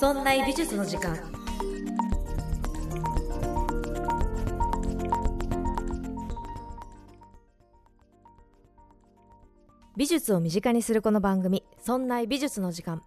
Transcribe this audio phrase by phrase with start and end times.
[0.00, 1.14] そんな美術の時間。
[9.94, 13.02] 美術を身近にするこの番組「そんな美術の時間」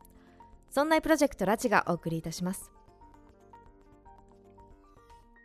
[0.69, 2.71] そんなプロジェクトラチがお送りいたします。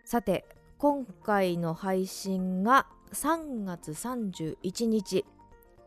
[0.05, 0.45] さて
[0.77, 5.25] 今回の配信が3月31日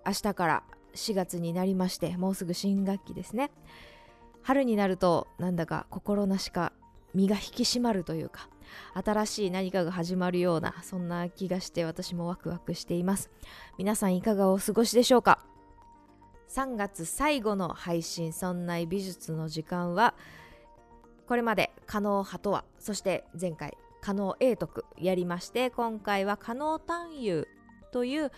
[0.07, 0.63] 明日から
[0.95, 3.52] 4月になりましてもうすぐ新学期ですね。
[4.44, 6.73] 春になるとなんだか心なしか
[7.13, 8.50] 身が引き締まるというか
[8.94, 13.30] 新しい何かが始まるようなそんな気がして私もワクワクしています。
[13.77, 15.45] 皆さんいかがお過ごしでしょうか
[16.50, 20.14] ？3月最後の配信「そんな美術の時間は」
[21.28, 27.45] これまで「可能派とは」そして前回「可能永徳」やりまして今回は「可能探幽」
[27.92, 28.31] という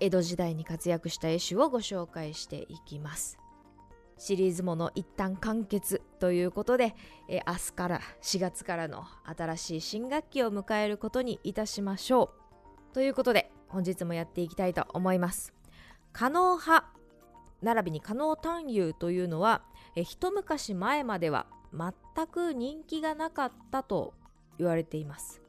[0.00, 3.38] 江戸時代に活躍した絵師をご紹介していきます。
[4.18, 6.94] シリーズもの一旦完結ということで、
[7.28, 12.34] え明日から4月からの新しい新学期を迎えることにいたしましょ
[12.90, 12.94] う。
[12.94, 15.54] ということで本日もやっていきたいと思います。
[16.12, 16.86] 可能派
[17.62, 19.62] 並びに可能探幽というのは
[19.94, 24.14] え一昔前までは全く人気がなかったと
[24.58, 25.42] 言われています。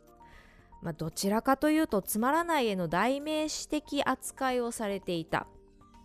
[0.81, 5.47] まあ、どちらかというとつまらない絵の代名詞的扱いをされていた。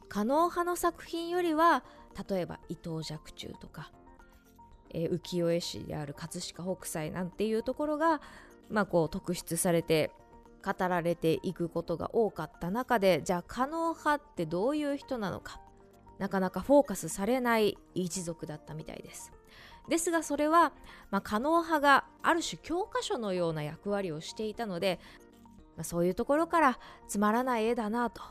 [0.09, 1.85] 可能派の作品よりは
[2.29, 3.91] 例えば伊藤若冲とか、
[4.91, 8.21] えー、浮世絵師である葛飾北斎なんていうところが、
[8.71, 10.11] まあ、こう特筆されて
[10.65, 15.61] 語られていくことが多かった中でじゃあ可能派ってどういう人なのか
[16.19, 19.33] なかなかフォーカスされない一族だったみたいです。
[19.89, 20.73] ですがそれは、
[21.11, 24.99] まあ、派がある種教科書のような役割をしていたので、
[25.77, 28.23] まあ、そういうところからつまらない絵だなと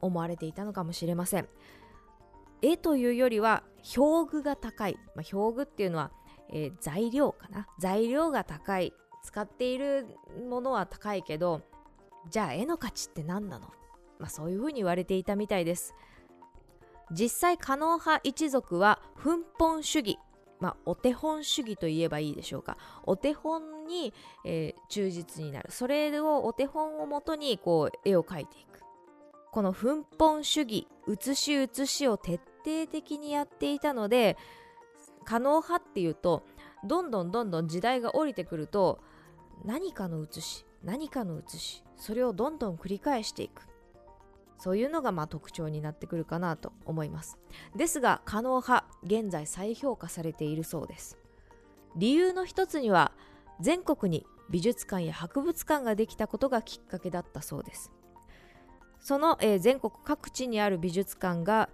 [0.00, 1.48] 思われていたのかもしれません。
[2.62, 3.62] 絵というよりは
[3.96, 6.10] 表具が高い、まあ、表具っていうのは、
[6.52, 7.66] えー、材料かな。
[7.78, 8.92] 材料が高い。
[9.22, 10.06] 使っている
[10.48, 11.60] ものは高いけど
[12.30, 13.66] じゃあ絵の価値って何なの、
[14.18, 15.94] まあ、そういうふうに言われていたみたいです。
[17.10, 20.18] 実際可能派一族は奮本主義。
[20.60, 22.76] まあ、お手本主義と言えばいいでしょうか。
[23.04, 24.12] お手本に、
[24.44, 25.70] えー、忠実になる。
[25.70, 28.80] それをお手本をもとにこう絵を描いていく。
[29.52, 34.36] この奮本主義写し写しを徹底的にやっていたので
[35.24, 36.44] 可能派っていうと
[36.84, 39.00] どんどんどんどん時代が降りてくると
[39.64, 43.62] 何かの写し何かの写しそれをどんどん繰り返していく。
[44.60, 47.38] そういうのがまあ特徴になってくるかなと思います。
[47.76, 51.16] ですが可能派現在再評価されているそうです。
[51.96, 53.12] 理由の一つには
[53.60, 57.92] 全国に美術館や博物館ができたことがきっかけだったそうです。
[59.00, 61.68] その、えー、全国各地にある美術館が、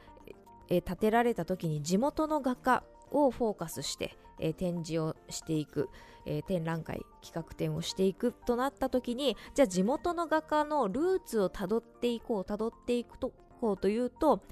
[0.68, 5.88] え、建てられた時に地元の画家をフォーカスして、え、展示をしていく、
[6.26, 14.42] え、展覧会企画展をしていくとなった時にじゃあ地元の画家のルーツをたどっていこうたどっていくとこうというと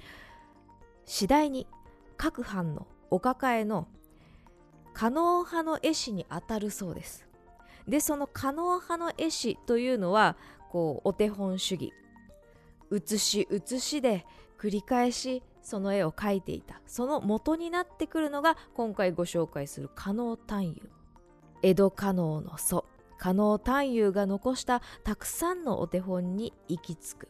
[1.04, 1.66] 次第に
[2.16, 3.88] 各藩のお抱えの
[4.94, 7.26] 可能派の絵師にあたるそうです。
[7.88, 10.36] でその可能派の絵師というのは
[10.70, 11.92] こうお手本主義。
[12.90, 14.26] 写し写しで
[14.58, 16.80] 繰り返しその絵を描いていた。
[16.86, 20.88] その元になってくるのが今回ご紹介する加納探幽。
[21.62, 22.84] 江戸加納の祖。
[23.18, 27.28] 加納探幽が残したたくさんのお手本に行き着く。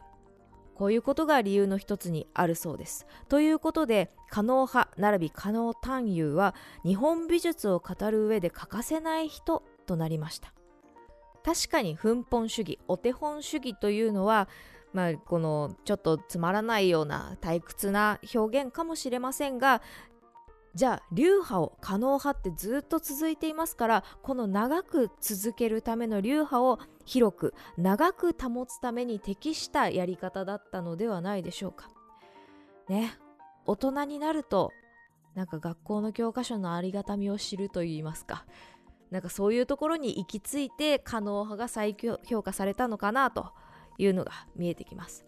[0.75, 3.05] こういうことが理由の一つにあるそうです。
[3.29, 10.51] ということで加納派並び加納探幽は日本美術を語る上で欠かせない人となりました。
[11.45, 14.47] 確かに奮本主義お手本主義というのは
[14.93, 19.81] まあ、このちょっとつまらないような退屈な表現かもしれませんが
[20.75, 31.89] じゃあ流派を可能派ってずっと続いていますからこの長く続けるための流派を広く長く保つために適したやり方だったのではないでしょうか。
[32.89, 33.13] ね。
[33.65, 34.71] 大人になると
[35.35, 38.45] なんか学校の教科書のありがたみを知るといいますか。
[39.11, 43.53] なんかそういうところに行き着いて可能派が再評価されたのかなと。
[43.97, 45.25] いうのが見えてきます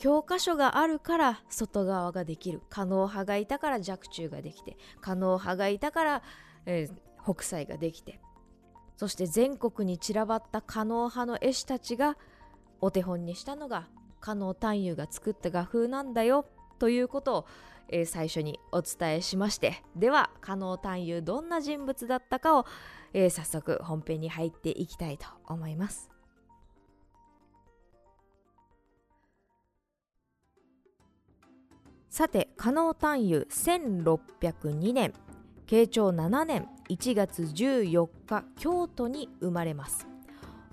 [0.00, 6.22] 教科書があるから外側ができる可能派がいたから若冲ができて可能派がいたから、
[6.64, 8.18] えー、北斎ができて
[8.96, 12.16] そして全国に散らばった可能派の絵師たちが
[12.80, 13.88] お手本にしたのが
[14.20, 16.46] 可能探幽が作った画風なんだよ
[16.78, 17.46] ということを、
[17.88, 22.66] えー、最初にお伝えしましてでは可能探幽どんな人物だったかを、
[23.12, 26.10] えー、早速本編に入っていきたいと思います。
[32.10, 35.14] さて加納探幽1602年。
[35.68, 40.08] 慶長7年1月14日京都に生まれます。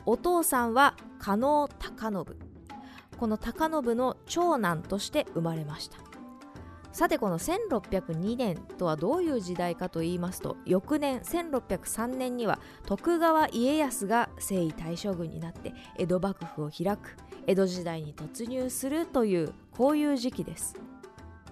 [0.08, 2.26] お父さんは加納孝信。
[3.20, 6.00] この孝信の長男として生まれました。
[6.92, 12.58] さてこの1602年とはどういう時代かと言いますと翌年1603年には
[12.88, 20.76] 徳川家康が征夷大将軍になって江戸幕府を開く江戸時代に突入するというこういう時期です。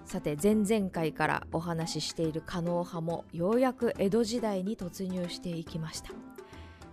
[0.06, 6.12] さて前々回からお話ししている加納派もようやく江戸時代に突入していきました。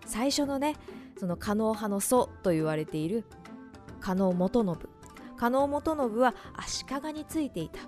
[0.07, 0.75] 最初のね
[1.19, 3.23] その加納派の祖と言われている
[4.01, 4.89] 加納元信。
[5.37, 7.81] 加納元信は足利についていた。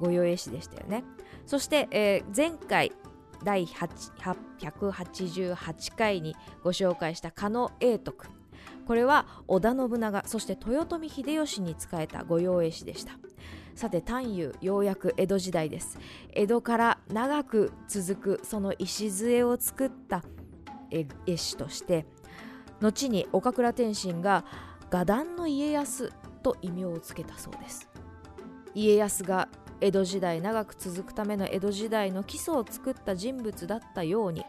[0.00, 1.04] 御用絵師でしたよね。
[1.46, 2.90] そして、えー、前回
[3.44, 6.34] 第188回に
[6.64, 8.26] ご紹介した加納永徳。
[8.86, 13.12] これは織田信長そして豊臣秀吉に仕えた御用絵師でした。
[13.78, 16.00] さて丹遊ようやく江戸時代です。
[16.32, 20.24] 江戸から長く続くその礎を作った
[20.90, 22.04] 絵師として
[22.80, 24.44] 後に岡倉天心が
[24.90, 27.88] 画壇の家康と異名をつけたそうです。
[28.74, 29.48] 家康が
[29.80, 34.44] 江戸時代長く続くための江戸時代の基礎を作った人物だったように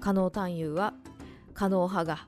[0.00, 0.94] 加納探幽は
[1.52, 2.26] 加納派が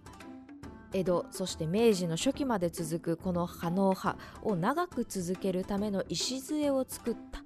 [0.92, 7.42] 江戸そして明治の初期まで続くこの加納派を長く続けるための礎を作った。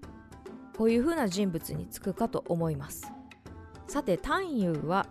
[0.76, 3.10] こういうふうな人物につくかと思います。
[3.86, 5.06] さて探幽は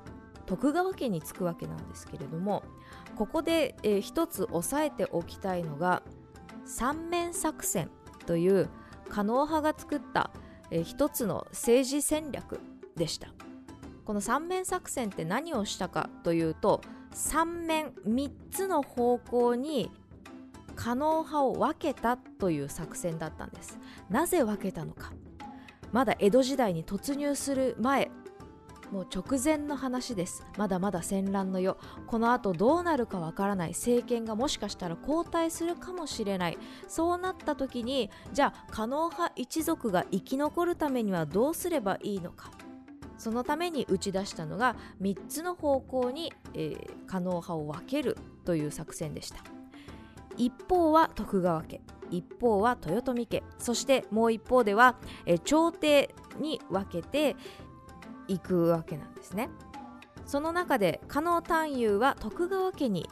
[0.45, 2.63] 徳川家につくわけなんですけれども
[3.15, 6.03] ここで、えー、一つ押さえておきたいのが
[6.65, 7.89] 三面作戦
[8.25, 8.69] という
[9.09, 10.31] 加納派が作った、
[10.71, 12.59] えー、一つの政治戦略
[12.95, 13.29] でした。
[14.03, 16.81] この三面作戦って何をしたかというと
[17.15, 19.89] 三面3つの方向に
[20.75, 23.79] 加納派を分けたという作戦だったんです。
[24.09, 25.13] なぜ分けたのか。
[25.94, 28.12] まだ江戸時代に突入する前
[28.91, 30.45] もう直前の話です。
[30.57, 31.77] まだまだ戦乱の世。
[32.06, 36.57] この後どうなるかわからない政権がもしかしたら交代するかもしれない。
[36.89, 42.51] そうなった時にじゃあ加納派一族が生き残るためにはどうすればいいのか。
[43.17, 49.38] そのために打ち出したのが3つの方向に、えー、加納派を分けるという作戦でした。
[50.38, 51.81] 一方は徳川家
[52.12, 57.35] 一方は豊臣家そしてもう一方では、えー、朝廷に分けて
[58.27, 59.50] 行くわけなんですね。
[60.25, 63.07] その中で加納探幽は徳川家に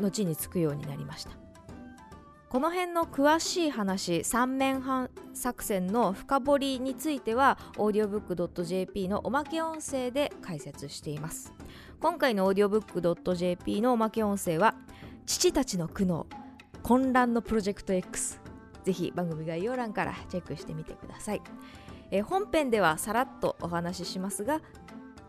[0.00, 1.39] 後につくようになりました。
[2.50, 11.54] この辺の詳しい話三面半作戦の深掘りについては audiobook.jp のおまけ音声で解説しています。
[12.00, 14.74] 今回の audiobook.jp のおまけ音声は
[15.26, 16.26] 父たちの苦悩
[16.82, 18.40] 混乱のプロジェクト X
[18.82, 21.42] ぜひ番組概要欄からチェックしてみてください。
[22.10, 24.60] え本編ではさらっとお話ししますが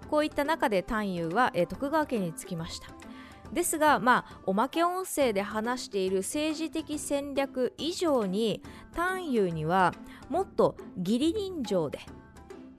[0.09, 2.87] こういった中で探幽は、え徳川家につきました。
[3.53, 8.61] ですがまあおまけ音声で話している政治的戦略以上に
[8.93, 9.93] 探幽には
[10.29, 11.99] もっと義理人情で、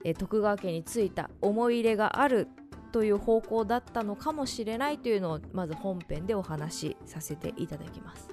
[0.03, 2.47] え徳川家についた思い入れがある
[2.91, 8.29] という方向だったのかもしれないというのをまず本編でお話しさせていただきます。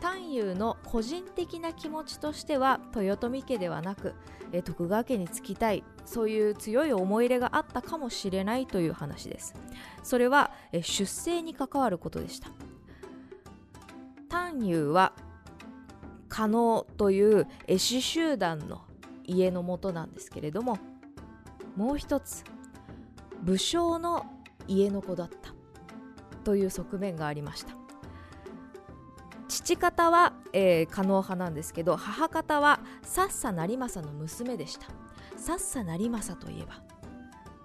[0.00, 4.14] 探幽の個人的な気持ちとしては豊臣家ではなく
[4.52, 9.54] え徳川家につきたいそういう強い思い入れがあったかもしれないという話です。
[10.02, 12.50] それは出生に関わることでした。
[14.28, 15.12] 探幽は
[16.28, 18.82] 加納という絵師集団の
[19.24, 20.78] 家のもとなんですけれども
[21.76, 22.44] もう一つ
[23.42, 24.26] 武将の
[24.68, 25.60] 家の子だった。
[26.44, 27.74] という側面がありました。
[29.48, 34.86] 父方は、えー、加納派なんですけど母方はさっさ成政の娘でした。
[35.36, 36.82] さっさ成政といえば。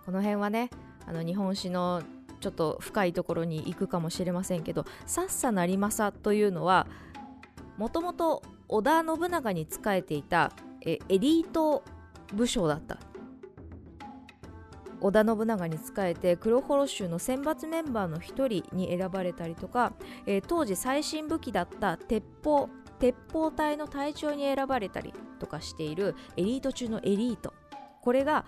[0.05, 0.69] この辺はね
[1.07, 2.01] あの日本史の
[2.45, 6.85] ちょっと深いところに行くかもしれませんけどさっさ成政というのは
[7.75, 10.51] もともと織田信長に仕えていた
[10.85, 11.83] えエリート
[12.35, 12.99] 武将だった。
[15.01, 19.93] 織田信長に仕えて黒幌衆の選抜メンバーの一人に選ばれたりとか、
[20.27, 27.53] えー、当時最新武器だった鉄砲鉄砲隊の隊長に選ばれたりとかしているエリート中のエリート。
[28.01, 28.45] これが、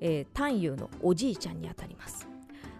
[0.00, 2.35] えー、丹遊のおじいちゃんにあたります。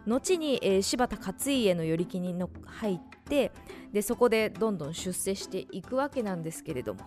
[0.07, 3.53] 後に、えー、柴田勝家の与力にの入って
[3.93, 7.01] でそこでどんどん出世していくわけなんですけれども。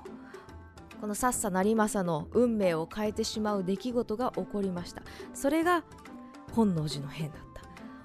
[0.99, 5.01] このさっさ成政の運命を変えてしまう出来事が起こりました。
[5.33, 5.83] それが
[6.53, 7.61] 本能寺の変だった。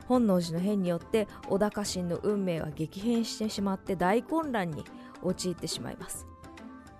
[0.06, 4.84] 本能寺の変によって小田家臣の運命は激変してしまって大混乱に
[5.22, 6.26] 陥ってしまいます。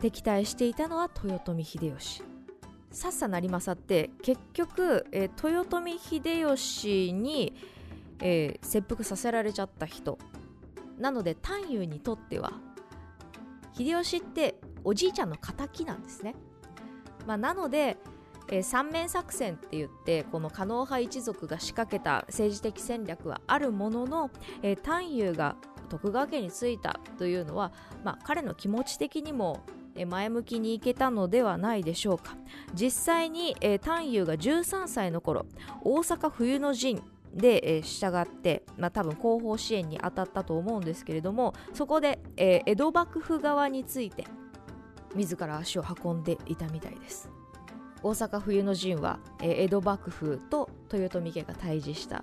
[0.00, 2.22] 敵対していたのは豊臣秀吉。
[2.90, 7.54] さっさ成政って結局、えー、豊臣秀吉に、
[8.21, 10.18] えー、切腹させられちゃった人。
[10.99, 12.52] なので丹羽にとっては
[13.76, 16.35] 秀吉っておじいちゃんの敵なんですね、
[17.26, 17.97] まあ、なので、
[18.49, 24.30] えー、三面作戦って言ってこの狩野派一族が仕掛けた政治的戦略はあるものの、
[24.62, 25.56] えー、丹羽が
[25.88, 27.73] 徳川家に着いたというのは、
[28.04, 29.61] まあ、彼の気持ち的にも
[30.09, 32.37] 前向きにいけたのではないでしょうか。
[32.75, 35.47] 実際に、えー、丹羽が13歳の頃
[35.83, 37.00] 大阪冬の陣
[37.34, 44.24] で、えー、従って、まあ、多分後方支援に当たったと思うんですけれどもそこで、えー、江戸幕府側について
[45.14, 47.30] 自ら足を運んでいたみたいです。
[48.02, 52.22] 大阪冬の陣は、えー、江戸幕府と豊臣家が対峙した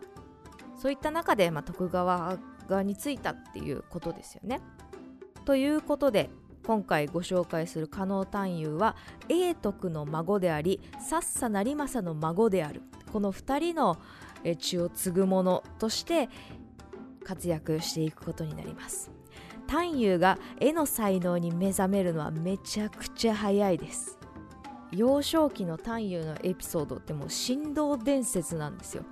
[0.77, 2.37] そういった中で、まあ、徳川
[2.67, 4.61] 側についたっていうことですよね。
[5.45, 6.29] ということで
[6.63, 8.95] 今回ご紹介する加納探幽は
[9.27, 13.97] 永徳の孫でありさっさ成政の孫であるこの2人の
[14.59, 16.29] 血を継ぐ者として
[17.23, 19.11] 活躍していくことになります。
[19.67, 24.17] 探幽が絵の才能に目覚めるのはめちゃくちゃ早いです。
[24.91, 29.03] 幼少期の探幽のエピソードってもう振動伝説なんですよ。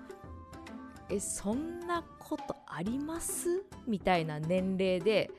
[1.10, 3.64] えそんなことあります？
[3.88, 5.32] みたいな年齢で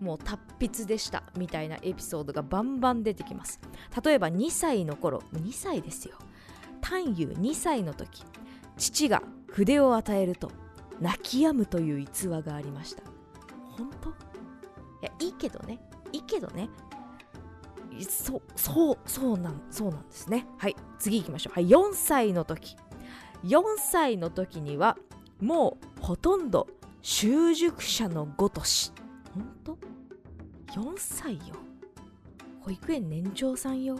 [0.00, 1.22] もう達筆でした。
[1.36, 3.60] みたいなエピソードがバンバン出てきます。
[4.04, 6.16] 例えば2歳の頃2歳ですよ。
[6.80, 8.24] 単優2歳の時。
[8.80, 10.50] 父が筆を与えると
[11.00, 13.02] 泣き止むという逸話がありました。
[13.76, 14.08] 本当？
[14.10, 14.12] い
[15.02, 15.78] やいいけどね。
[16.12, 16.68] いいけどね。
[18.08, 20.46] そうそうそうなんそうなんですね。
[20.56, 21.52] はい次行きましょう。
[21.54, 22.76] はい4歳の時。
[23.44, 24.96] 4歳の時には
[25.40, 26.66] もうほとんど
[27.02, 28.92] 習熟者のごとし。
[29.34, 29.78] 本当
[30.72, 31.54] ？4歳よ。
[32.60, 33.96] 保育園年長さんよ。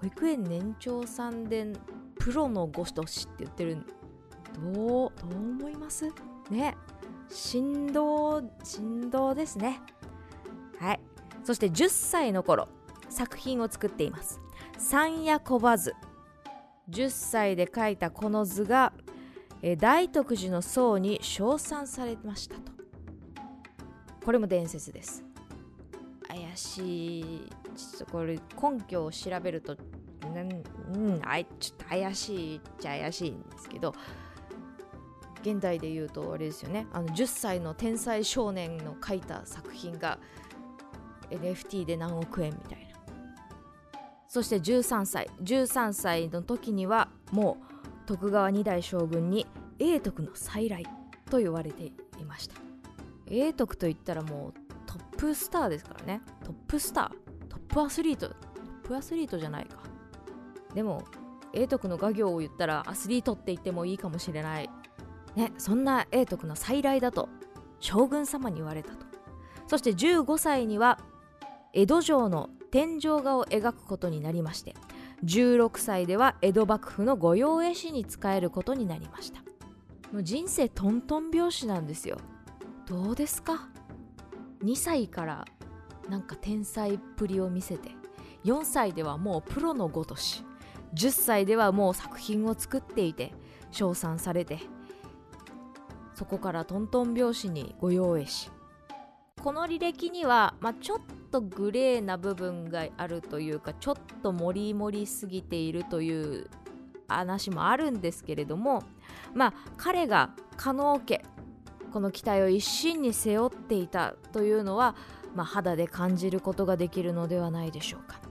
[0.00, 1.72] 保育園年長さんで
[2.20, 3.78] プロのごとしって言ってる
[4.62, 6.06] どうどう思います？
[6.50, 6.76] ね。
[7.28, 9.80] 振動振動ですね。
[10.78, 11.00] はい。
[11.42, 12.68] そして10歳の頃
[13.08, 14.40] 作品を作っています。
[14.78, 15.94] 三夜こばず。
[16.90, 18.92] 10歳で描いたこの図が
[19.78, 22.72] 大徳寺の僧に称賛されましたと。
[24.24, 25.24] これも伝説です。
[26.28, 27.50] 怪しい。
[27.76, 29.76] ちょっとこれ根拠を調べると
[30.22, 33.94] うんあいちょっと怪しいっちゃ怪しいんですけど
[35.42, 36.86] 現代で言うとあれですよね。
[36.92, 40.18] あの10歳の天才少年の書いた作品が
[41.30, 42.90] NFT で何億円みたいな。
[44.28, 49.46] そして13歳13歳の時にはもう徳川二代将軍に
[49.78, 50.86] 永徳の再来
[51.30, 51.92] と言われてい
[52.26, 52.56] ました。
[53.26, 54.54] 永徳といったらもう
[54.86, 56.20] トップスターですからね。
[56.44, 57.48] トップスター。
[57.48, 58.28] トップアスリート。
[58.28, 59.89] トップアスリートじゃないか。
[60.74, 61.04] でも
[61.52, 64.70] 永徳の画業を言ったらアスリートって言ってもいいかもしれない。
[65.36, 67.28] ねそんな永徳の再来だと
[67.80, 69.06] 将軍様に言われたと。
[69.66, 70.98] そして15歳には
[71.72, 74.74] 江戸城の天井画を描くことになりまして
[75.24, 79.40] 16歳では江戸幕府の御用絵師に仕えることになりました。
[80.12, 82.18] もう人生トントン拍子なんですよ。
[82.86, 83.68] どうですか
[84.64, 85.44] ？2歳から
[86.08, 87.90] なんか天才っぷりを見せて
[88.44, 90.44] 4歳ではもうプロのごとし。
[90.94, 93.32] 10歳ではもう作品を作っていて
[93.70, 94.58] 称賛されて
[96.14, 98.50] そこからトントン拍子に御用絵師
[99.42, 100.98] この履歴には、まあ、ちょっ
[101.30, 106.50] とグレーな部分があるというかちょっとモリモリすぎているという
[107.08, 108.82] 話もあるんですけれども
[109.32, 111.22] まあ彼が加納家
[111.90, 114.94] この期待を一身に背負っていたというのは、
[115.34, 118.29] まあ、肌で感じることができるのではないでしょうか。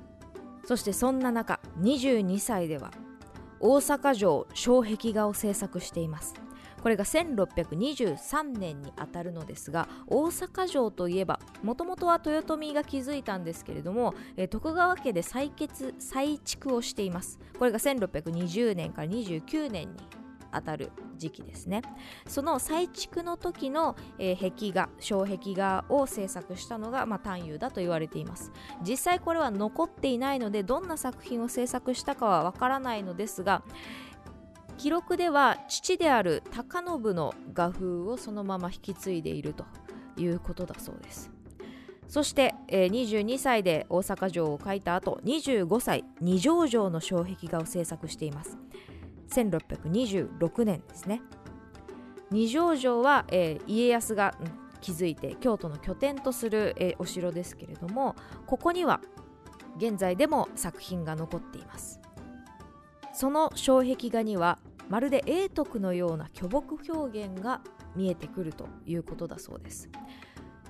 [0.69, 2.91] そしてそんな中22歳では
[3.59, 6.35] 大阪城障壁画を制作しています。
[6.83, 14.13] これが1623年にあたるのですが大阪城といえばもともとは豊臣が築いたんですけれども、
[14.51, 17.39] 徳川家で再建再築をしています。
[17.57, 19.97] これが1620年から29年に
[20.51, 21.81] あたる時期ですね。
[22.27, 28.51] その再築の時の、えー、壁画障壁画を制作したのが、まあ、単だと言われています。
[28.81, 33.63] 実際これは残っていないのでどんな作品を制作したかはわからないのですが
[34.77, 39.65] 記録では父である高信の画風をそのまま引き継いでいると
[40.17, 41.31] いうことだそうです。
[42.07, 48.57] そして、えー、22歳で大阪城を描いた後25歳二条城の障壁画を制作しています。
[49.29, 51.21] 1626年ですね。
[52.31, 59.01] 二条城は、えー、家康が、うん、築いて京都の拠点とする、えー、お城ですけれどもここには
[59.77, 61.99] 現在でも作品が残っています。
[63.13, 67.61] その障壁画にはまるで永徳のような巨木表現が
[67.95, 69.89] 見えてくるということだそうです。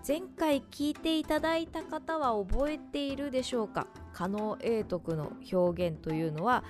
[0.08, 3.88] 前回聞いていただいた方は覚えているでしょうか？
[4.14, 6.64] 加納永徳の表現というのは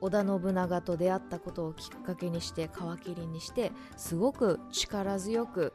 [0.00, 5.72] 織田信長と出会ったことをきっかけにして皮切りにしてすごく力強く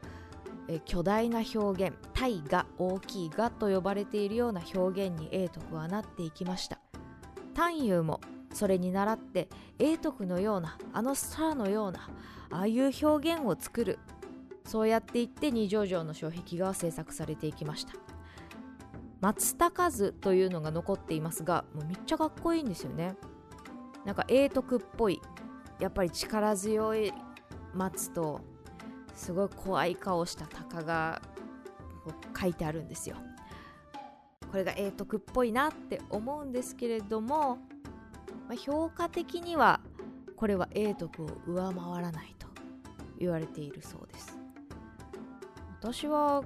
[0.68, 6.78] え巨大な表現大が大きいがと呼ばれているような表現に永徳はなっていきました。
[7.54, 8.20] 探幽も
[8.52, 12.08] それに倣って永徳のようなあのスターのような
[12.50, 13.98] ああいう表現を作る。
[14.64, 17.92] そうやっていって二条城の障壁画は制作されていきました。
[19.20, 23.16] 松高図というのが残っていますがもうめっちゃかっこいいんですよね。
[24.04, 25.20] なんか永徳っぽい。
[25.80, 27.12] やっぱり力強い
[27.74, 28.40] 松と
[29.14, 31.20] すごい怖い顔した鷹が
[32.40, 33.16] 書いてあるんですよ。
[34.50, 37.58] これが永徳っぽいなって思うんですけれども、
[38.48, 39.80] まあ、評価的には
[40.36, 42.46] これは永徳を上回らないと
[43.18, 44.38] 言われているそうです。
[45.80, 46.42] 私は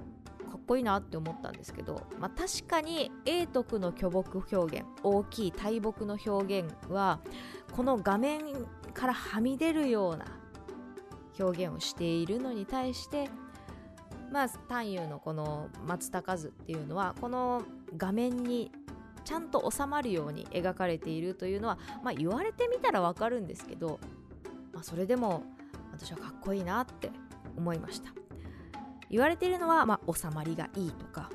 [0.49, 7.19] かっこいいなって思ったんですけど、まあ、確かに永徳の巨木表現大きい大木の表現は
[7.71, 8.41] この画面
[8.93, 10.25] からはみ出るような
[11.39, 13.29] 表現をしているのに対して
[14.31, 17.63] まあ単遊のこの松高図っていうのはこの
[17.97, 18.71] 画面に
[19.23, 23.99] ちゃんと収まるように描かれているというのは、まあ、言われてみたらわかるんですけど、
[24.73, 25.43] まあ、それでも
[25.91, 27.11] 私はかっこいいなって
[27.55, 28.18] 思いました。
[29.09, 31.29] 言われているのは、まあ、収まりがいいとか、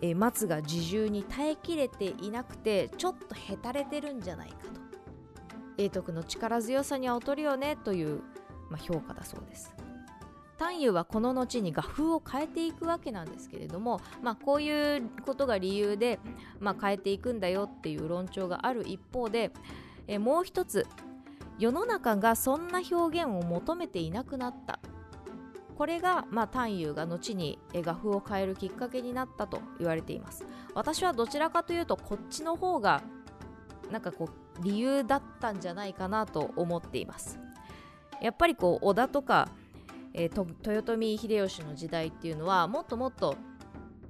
[0.00, 5.82] えー、松が自重に耐えきれていなくてちょっとへたれてるんじゃないかと。
[5.82, 8.20] 永徳の力強さには劣るよねという、
[8.68, 9.74] まあ、評価だそうです。
[10.58, 16.18] 単遊はこの後に画風を変えていくわけなんですけれども、まあ、こういうことが理由で、
[16.58, 19.52] まあ、変えていくんだよっていう論調がある一方で
[20.08, 20.86] えもう一つ
[21.58, 24.80] 世の中がそんな表現を求めていなくなった。
[25.78, 30.44] これが、まあ、単遊が後に画風を変えるきっかけになったと言われています。
[30.74, 33.00] 私はどちらかというとこっちの方が
[33.90, 34.28] なんかこ
[34.60, 37.38] う理由だったんじゃないかなと思っています。
[38.20, 39.48] やっぱりこう織田とか
[40.14, 43.36] えー、豊臣秀吉の時代っていうのはもっともっと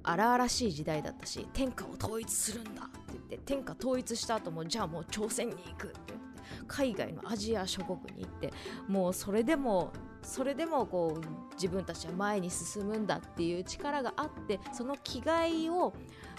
[0.01, 6.29] 荒々しい時代だったし天下を統一するんだって言って天下統一した後もじゃあもう朝鮮に行くって言って
[6.67, 8.51] 海外のアジア諸国に行って
[8.87, 9.91] もうそれでも
[10.23, 15.93] それでもこう自分たちは前に進むんだっていう力があってその気概を、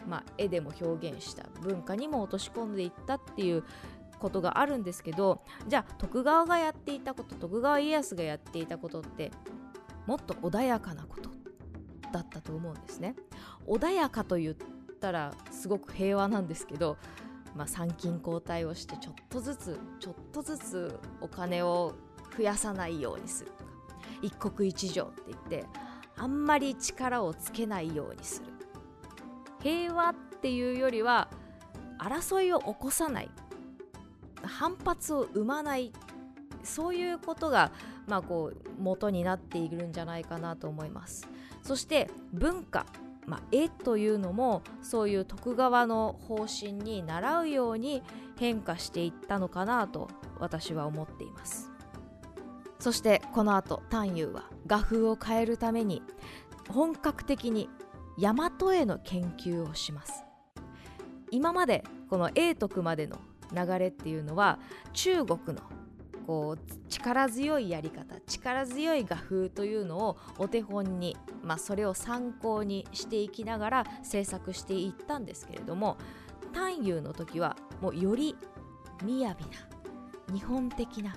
[0.08, 3.64] まあ、絵でも表現した文化にも落とし込んでいったっていう
[4.18, 9.30] ことがあるんですけどじゃあ徳川がやっていたこと徳川家康がやっていたことって
[10.06, 11.30] もっと穏やかなこと
[12.12, 13.14] だったと思うんですね。
[13.66, 14.56] 穏やかと言っ
[15.00, 16.96] たらすごく平和なんですけど、
[17.54, 21.94] まあ、参勤交代をしてちょっとずつちょっとずつお金を
[22.36, 23.52] 増やさないようにする。
[24.22, 25.66] 一国一城って言って
[26.16, 28.52] あんまり力をつけないようにする。
[29.62, 31.28] 平和っていうよりは
[31.98, 33.30] 争いを起こさない。
[34.42, 35.92] 反発を生まない。
[36.62, 37.72] そういうことが、
[38.06, 41.26] まあ、こう元になっているんじゃないかなと思います。
[41.62, 42.86] そして文化、
[43.26, 48.02] まあ、絵というのもそういう徳川の方針に倣うように
[48.38, 51.69] 変化していったのかなと私は思っています。
[52.80, 56.02] そしてこの後丹遊は画風を変えるために
[56.68, 57.68] 本格的に
[58.18, 60.24] 大和絵の研究をします。
[61.30, 63.18] 今までこの永徳までの
[63.52, 64.58] 流れっていうのは
[64.92, 65.62] 中国の
[66.26, 75.96] こう力強いやり方力強い画風というのをお手本に、まあ、それを参考にしていきながら制作していったんですけれども
[76.52, 78.36] 単遊の時はもうより
[79.02, 79.36] 雅な
[80.32, 81.16] 日本的な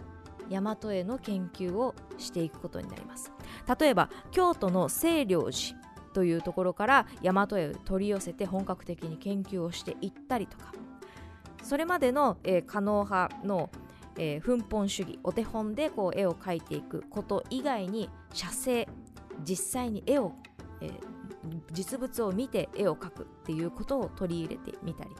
[0.49, 3.31] 大和絵の研究をしていくことになります。
[3.79, 5.79] 例えば京都の清涼寺
[6.13, 10.71] というところから大和絵を取り寄せて本格的に研究をしていったりとか。
[11.63, 13.69] それまでの、えー、可能派の、
[14.17, 18.87] えー、奮本主義お手本でこう絵を描いていくこと以外に写生
[19.47, 20.33] 実際に絵を、
[20.81, 20.91] えー、
[21.71, 25.11] 実物を見て絵を描くっていうことを取り入れてみたり。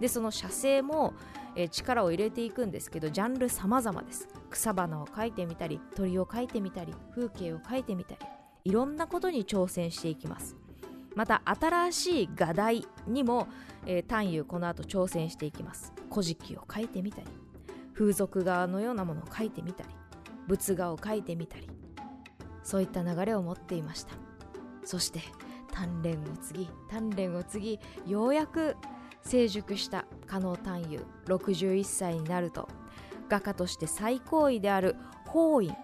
[0.00, 1.14] でその写生も、
[1.54, 4.28] えー、力を入れていくんですけどジャンル様々です。
[4.50, 8.20] 草花を描いてみたり鳥を描いてみたり風景を描いてみたり
[8.64, 10.56] いろんなことに挑戦していきます。
[11.14, 13.48] また新しい画題にも、
[13.86, 15.92] えー、単遊この後挑戦していきます。
[16.10, 17.26] 古事記を書いてみたり
[17.94, 19.88] 風俗画のようなものを書いてみたり
[20.46, 21.68] 仏画を書いてみたり
[22.62, 24.12] そういった流れを持っていました。
[24.84, 25.20] そして
[25.72, 28.76] 鍛錬を継ぎ鍛錬を継ぎようやく
[29.26, 32.68] 成熟した加納単遊61歳になると
[33.28, 35.74] 画家として最高位である法院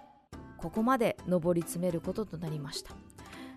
[0.56, 2.94] ここまで上り詰めることとなりました。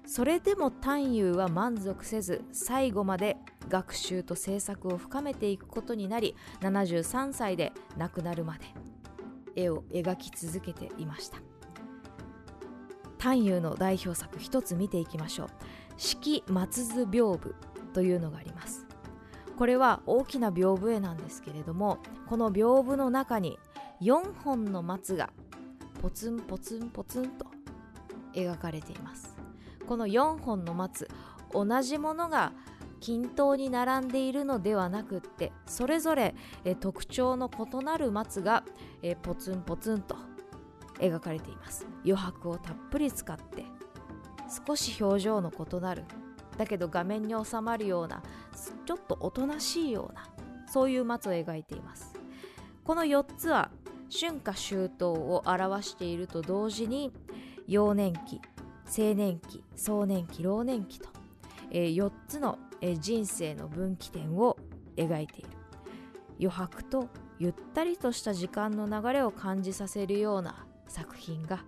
[0.07, 3.37] それでも探幽は満足せず最後まで
[3.69, 8.65] 学習と制作を深めていくことになり73歳で亡くなるまで
[9.55, 11.37] 絵を描き続けていました。
[13.17, 15.47] 探幽の代表作一つ見ていきましょう
[15.97, 17.55] 「四季松図屏風」
[17.93, 18.84] というのがあります。
[19.57, 23.57] これは大きな屏風絵なんですけれどもこの屏風の中に
[24.01, 25.29] 4本の松が
[26.01, 27.45] ポツンポツンポツンと
[28.33, 29.35] 描かれています。
[29.87, 31.07] この4本の松
[31.53, 32.51] 同じものが
[32.99, 38.63] 均等に並んでいるのではなくってそれぞれえ特徴の異なる松が
[39.03, 40.15] えポツンポツンと
[40.99, 41.85] 描かれています。
[42.03, 43.63] 余白をたっぷり使って
[44.67, 46.03] 少し表情の異なる
[46.57, 48.21] だけど画面に収まるような
[48.85, 50.27] ちょっとおとなしいような
[50.71, 52.13] そういう松を描いています。
[52.83, 53.71] この4つは
[54.11, 57.11] 春夏秋冬を表していると同時に
[57.67, 58.39] 幼年期
[58.85, 61.09] 青年期壮年期老年期と、
[61.71, 64.57] えー、4つの、えー、人生の分岐点を
[64.95, 65.49] 描いている。
[66.39, 71.63] 余白とゆったりとした時間の流れを感じさせるような作品が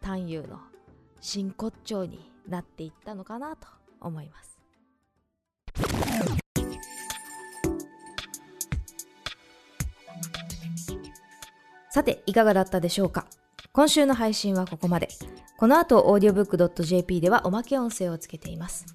[0.00, 0.60] 探幽の
[1.20, 3.77] 真骨頂になっていったのかなと。
[4.00, 4.48] 思います。
[11.90, 13.26] さていかがだったでしょうか？
[13.72, 15.08] 今週の配信はここまで。
[15.56, 18.86] この後 audiobook.jp ではおまけ音声をつけています。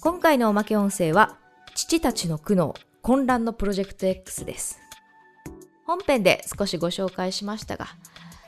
[0.00, 1.36] 今回のおまけ音声は
[1.74, 4.80] 父たちの苦悩混乱のプロジェクト X です。
[5.86, 7.86] 本編で少しご紹介しましたが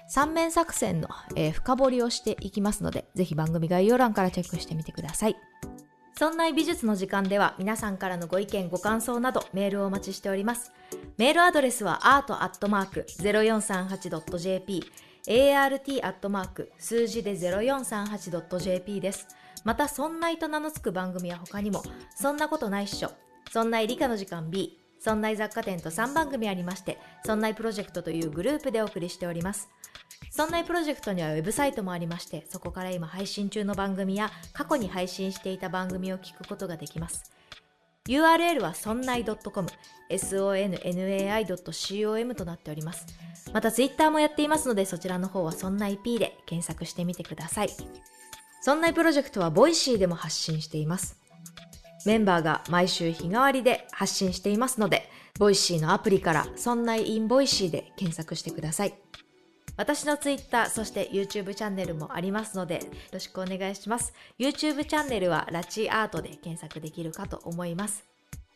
[0.08, 5.36] 三面作戦の、えー、深掘りをしていきますのでぜひ番組概要欄からチェックしてみてください。
[6.14, 10.70] そんな美術の時間では皆さんからのご意見ご感想などメールをお待ちしております
[11.16, 14.84] メールアドレスは art.0438.jp
[15.26, 16.68] art.
[16.78, 19.28] 数字で 0438.jp です。
[19.64, 21.82] また、そんないと名の付く番組は他にも、
[22.16, 23.12] そんなことないっしょ、
[23.52, 29.68] そんない理科の時間 B、そんない雑貨店と3番組ありまして、そんなプロジェクトというグループでお送りしております。
[30.30, 37.32] そんなプロジェクトにはウェブサイトもありまして、そこから今配信中の番組や過去に配信していた番組を聞くことができます。
[38.08, 39.68] URL はそんない .com、
[40.08, 43.06] sonnai.com となっております。
[43.52, 47.70] また Twitter もやっていますので、そちらの方はそんない P で検索してみてください。
[48.60, 51.21] そんないプロジェクトはボイシーでも発信しています。
[52.04, 58.94] メンバーが毎週日替わりで発信していますので、ボイシーのアプリからそんなインボイシーで検索してください。
[59.76, 62.80] 私の Twitter、そして YouTube チャンネルもありますので、よ
[63.12, 64.12] ろしくお願いします。
[64.38, 68.04] YouTube チャンネルはラチアートで検索できるかと思います。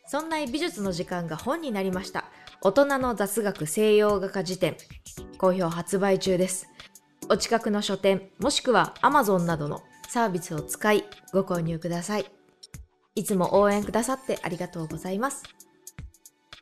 [0.07, 2.27] そんな美術の時間が本になりました。
[2.61, 4.77] 大人の雑学西洋画家辞典。
[5.39, 6.69] 好評発売中です。
[7.29, 12.36] お近くの書店、もしくは Amazon などのサービスを使いご購入ください。
[13.17, 15.43] いつも応援くださってありがとうございます。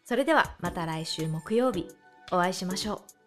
[0.04, 1.88] それではまた来週木曜日
[2.30, 3.23] お会いしましょう。